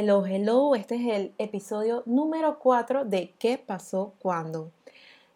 [0.00, 4.70] Hello, hello, este es el episodio número 4 de ¿Qué pasó cuando?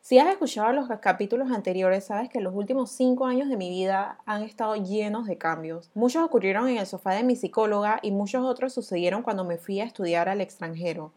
[0.00, 4.18] Si has escuchado los capítulos anteriores, sabes que los últimos 5 años de mi vida
[4.24, 5.90] han estado llenos de cambios.
[5.94, 9.80] Muchos ocurrieron en el sofá de mi psicóloga y muchos otros sucedieron cuando me fui
[9.80, 11.10] a estudiar al extranjero.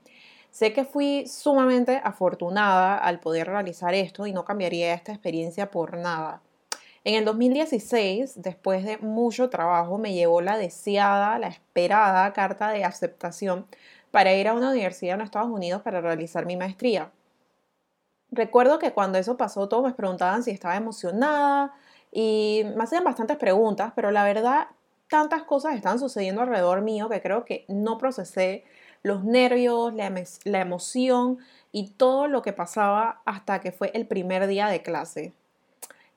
[0.50, 5.98] Sé que fui sumamente afortunada al poder realizar esto y no cambiaría esta experiencia por
[5.98, 6.41] nada.
[7.06, 12.84] En el 2016, después de mucho trabajo, me llegó la deseada, la esperada carta de
[12.84, 13.68] aceptación
[14.09, 17.12] para ir a una universidad en Estados Unidos para realizar mi maestría.
[18.31, 21.76] Recuerdo que cuando eso pasó, todos me preguntaban si estaba emocionada
[22.12, 24.70] y me hacían bastantes preguntas, pero la verdad,
[25.08, 28.64] tantas cosas están sucediendo alrededor mío que creo que no procesé
[29.03, 30.12] los nervios, la,
[30.45, 31.38] la emoción
[31.72, 35.34] y todo lo que pasaba hasta que fue el primer día de clase.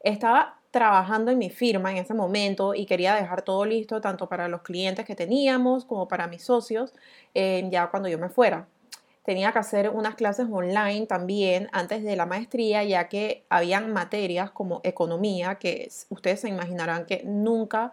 [0.00, 4.48] Estaba trabajando en mi firma en ese momento y quería dejar todo listo tanto para
[4.48, 6.92] los clientes que teníamos como para mis socios
[7.34, 8.66] eh, ya cuando yo me fuera.
[9.24, 14.50] Tenía que hacer unas clases online también antes de la maestría ya que habían materias
[14.50, 17.92] como economía que ustedes se imaginarán que nunca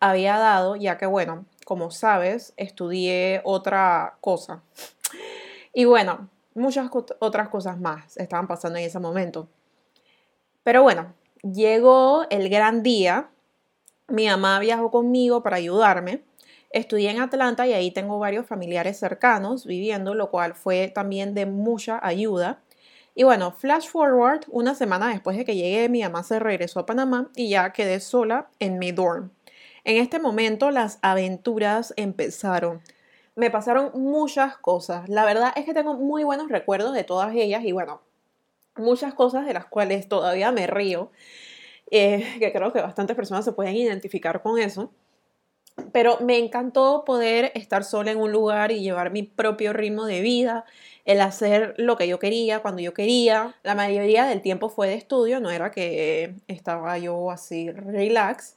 [0.00, 4.62] había dado ya que bueno, como sabes, estudié otra cosa.
[5.72, 9.48] Y bueno, muchas otras cosas más estaban pasando en ese momento.
[10.62, 11.14] Pero bueno,
[11.52, 13.28] Llegó el gran día,
[14.08, 16.24] mi mamá viajó conmigo para ayudarme.
[16.70, 21.46] Estudié en Atlanta y ahí tengo varios familiares cercanos viviendo, lo cual fue también de
[21.46, 22.62] mucha ayuda.
[23.14, 26.86] Y bueno, flash forward, una semana después de que llegué, mi mamá se regresó a
[26.86, 29.30] Panamá y ya quedé sola en mi dorm.
[29.84, 32.80] En este momento las aventuras empezaron.
[33.36, 35.08] Me pasaron muchas cosas.
[35.08, 38.00] La verdad es que tengo muy buenos recuerdos de todas ellas y bueno,
[38.78, 41.10] muchas cosas de las cuales todavía me río,
[41.90, 44.92] eh, que creo que bastantes personas se pueden identificar con eso.
[45.92, 50.22] Pero me encantó poder estar sola en un lugar y llevar mi propio ritmo de
[50.22, 50.64] vida,
[51.04, 53.56] el hacer lo que yo quería, cuando yo quería.
[53.62, 58.56] La mayoría del tiempo fue de estudio, no era que estaba yo así relax.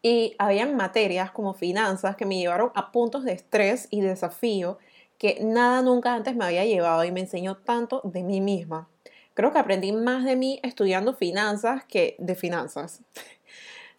[0.00, 4.78] Y habían materias como finanzas que me llevaron a puntos de estrés y desafío
[5.18, 8.88] que nada nunca antes me había llevado y me enseñó tanto de mí misma
[9.34, 13.00] creo que aprendí más de mí estudiando finanzas que de finanzas.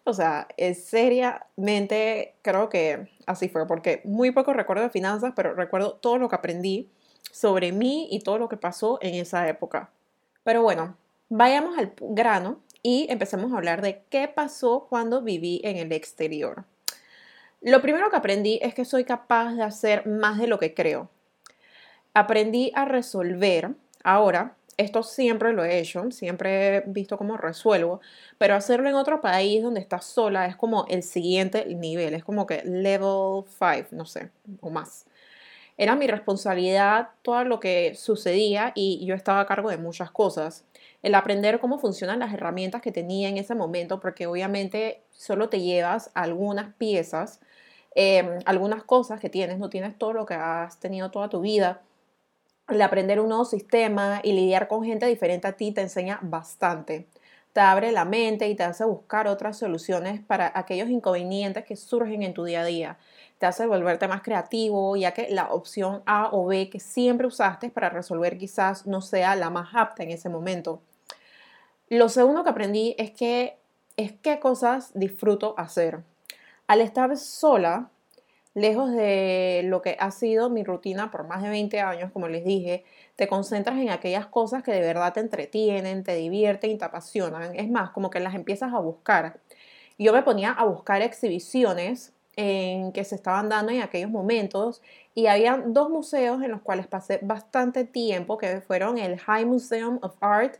[0.08, 5.52] O sea, es seriamente creo que así fue, porque muy poco recuerdo de finanzas, pero
[5.54, 6.88] recuerdo todo lo que aprendí
[7.32, 9.90] sobre mí y todo lo que pasó en esa época.
[10.44, 10.96] Pero bueno,
[11.28, 16.66] vayamos al grano y empecemos a hablar de qué pasó cuando viví en el exterior.
[17.60, 21.10] Lo primero que aprendí es que soy capaz de hacer más de lo que creo.
[22.14, 28.00] Aprendí a resolver ahora esto siempre lo he hecho, siempre he visto cómo resuelvo,
[28.38, 32.46] pero hacerlo en otro país donde estás sola es como el siguiente nivel, es como
[32.46, 35.06] que level 5, no sé, o más.
[35.78, 40.64] Era mi responsabilidad todo lo que sucedía y yo estaba a cargo de muchas cosas.
[41.02, 45.60] El aprender cómo funcionan las herramientas que tenía en ese momento, porque obviamente solo te
[45.60, 47.40] llevas algunas piezas,
[47.94, 51.82] em, algunas cosas que tienes, no tienes todo lo que has tenido toda tu vida
[52.68, 57.06] el aprender un nuevo sistema y lidiar con gente diferente a ti te enseña bastante.
[57.52, 62.22] Te abre la mente y te hace buscar otras soluciones para aquellos inconvenientes que surgen
[62.22, 62.98] en tu día a día.
[63.38, 67.70] Te hace volverte más creativo, ya que la opción A o B que siempre usaste
[67.70, 70.82] para resolver quizás no sea la más apta en ese momento.
[71.88, 73.56] Lo segundo que aprendí es que
[73.96, 76.02] es qué cosas disfruto hacer.
[76.66, 77.90] Al estar sola,
[78.56, 82.42] lejos de lo que ha sido mi rutina por más de 20 años, como les
[82.42, 82.84] dije,
[83.14, 87.54] te concentras en aquellas cosas que de verdad te entretienen, te divierten y te apasionan.
[87.54, 89.40] Es más, como que las empiezas a buscar.
[89.98, 94.80] Yo me ponía a buscar exhibiciones en que se estaban dando en aquellos momentos
[95.14, 99.98] y había dos museos en los cuales pasé bastante tiempo, que fueron el High Museum
[100.00, 100.56] of Art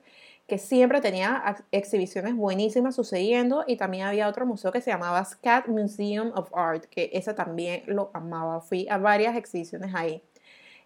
[0.47, 5.67] que siempre tenía exhibiciones buenísimas sucediendo y también había otro museo que se llamaba Scat
[5.67, 8.61] Museum of Art, que ese también lo amaba.
[8.61, 10.23] Fui a varias exhibiciones ahí.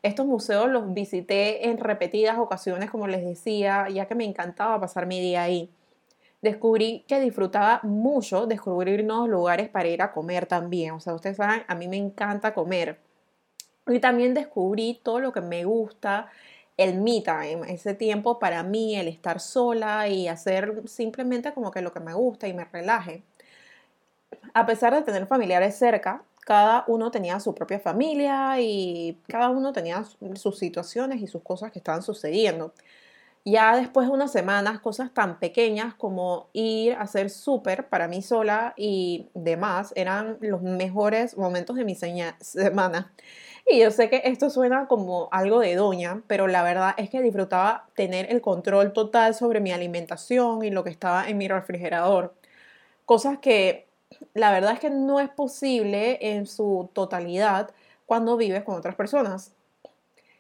[0.02, 5.04] Estos museos los visité en repetidas ocasiones, como les decía, ya que me encantaba pasar
[5.04, 5.70] mi día ahí.
[6.40, 10.92] Descubrí que disfrutaba mucho descubrir nuevos lugares para ir a comer también.
[10.92, 12.98] O sea, ustedes saben, a mí me encanta comer.
[13.86, 16.30] Y también descubrí todo lo que me gusta
[16.76, 21.82] el me time, ese tiempo para mí, el estar sola y hacer simplemente como que
[21.82, 23.22] lo que me gusta y me relaje.
[24.54, 29.72] A pesar de tener familiares cerca, cada uno tenía su propia familia y cada uno
[29.72, 32.72] tenía sus situaciones y sus cosas que estaban sucediendo.
[33.44, 38.22] Ya después de unas semanas, cosas tan pequeñas como ir a hacer súper para mí
[38.22, 43.12] sola y demás eran los mejores momentos de mi semana.
[43.72, 47.22] Y yo sé que esto suena como algo de doña, pero la verdad es que
[47.22, 52.34] disfrutaba tener el control total sobre mi alimentación y lo que estaba en mi refrigerador.
[53.06, 53.86] Cosas que
[54.34, 57.70] la verdad es que no es posible en su totalidad
[58.06, 59.52] cuando vives con otras personas.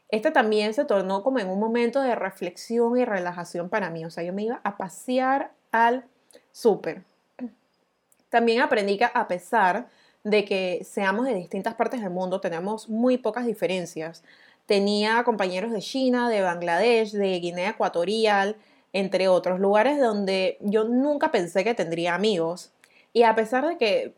[0.08, 4.04] Este también se tornó como en un momento de reflexión y relajación para mí.
[4.04, 6.04] O sea, yo me iba a pasear al
[6.50, 7.04] súper.
[8.28, 9.86] También aprendí que a pesar
[10.24, 14.22] de que seamos de distintas partes del mundo, tenemos muy pocas diferencias.
[14.66, 18.56] Tenía compañeros de China, de Bangladesh, de Guinea Ecuatorial,
[18.92, 22.72] entre otros lugares donde yo nunca pensé que tendría amigos.
[23.12, 24.14] Y a pesar de que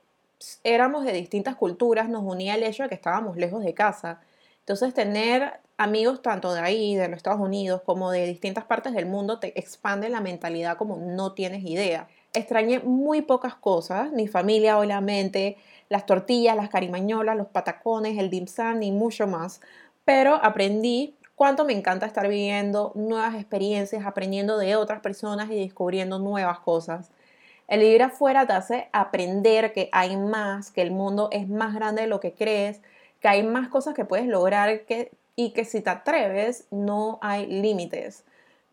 [0.65, 4.21] éramos de distintas culturas, nos unía el hecho de que estábamos lejos de casa.
[4.61, 9.07] Entonces, tener amigos tanto de ahí, de los Estados Unidos, como de distintas partes del
[9.07, 12.09] mundo, te expande la mentalidad como no tienes idea.
[12.33, 15.57] Extrañé muy pocas cosas, mi familia, obviamente,
[15.93, 19.61] las tortillas, las carimañolas, los patacones, el dim sum y mucho más.
[20.07, 26.19] Pero aprendí cuánto me encanta estar viviendo nuevas experiencias, aprendiendo de otras personas y descubriendo
[26.19, 27.11] nuevas cosas.
[27.69, 32.03] El vivir afuera te hace aprender que hay más, que el mundo es más grande
[32.03, 32.81] de lo que crees,
[33.21, 34.83] que hay más cosas que puedes lograr
[35.37, 38.25] y que si te atreves no hay límites.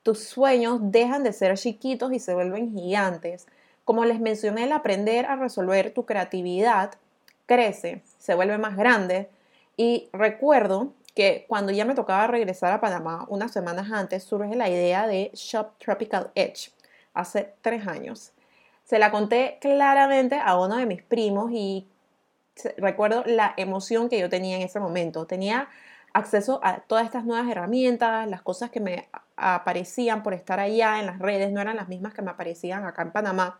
[0.03, 3.45] Tus sueños dejan de ser chiquitos y se vuelven gigantes.
[3.83, 6.91] Como les mencioné, el aprender a resolver tu creatividad
[7.49, 9.27] crece, se vuelve más grande.
[9.75, 14.69] Y recuerdo que cuando ya me tocaba regresar a Panamá, unas semanas antes, surge la
[14.69, 16.71] idea de Shop Tropical Edge,
[17.15, 18.33] hace tres años.
[18.83, 21.87] Se la conté claramente a uno de mis primos y
[22.77, 25.25] recuerdo la emoción que yo tenía en ese momento.
[25.25, 25.69] Tenía
[26.13, 31.07] acceso a todas estas nuevas herramientas, las cosas que me aparecían por estar allá en
[31.07, 33.59] las redes no eran las mismas que me aparecían acá en Panamá.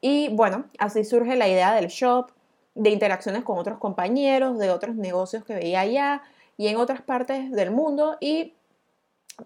[0.00, 2.30] Y bueno, así surge la idea del shop,
[2.74, 6.22] de interacciones con otros compañeros, de otros negocios que veía allá
[6.56, 8.54] y en otras partes del mundo y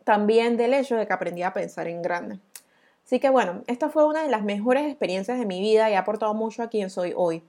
[0.04, 2.38] también del hecho de que aprendí a pensar en grande.
[3.04, 6.00] Así que bueno, esta fue una de las mejores experiencias de mi vida y ha
[6.00, 7.42] aportado mucho a quien soy hoy.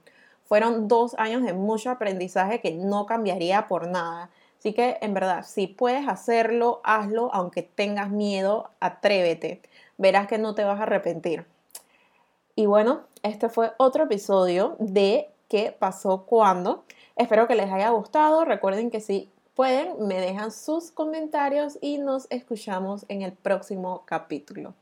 [0.44, 4.30] Fueron dos años de mucho aprendizaje que no cambiaría por nada.
[4.58, 9.62] Así que en verdad, si puedes hacerlo, hazlo, aunque tengas miedo, atrévete.
[9.98, 11.46] Verás que no te vas a arrepentir.
[12.54, 16.84] Y bueno, este fue otro episodio de ¿Qué pasó cuando?
[17.16, 18.44] Espero que les haya gustado.
[18.44, 24.74] Recuerden que si pueden, me dejan sus comentarios y nos escuchamos en el próximo capítulo.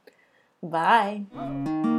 [0.60, 1.93] Bye.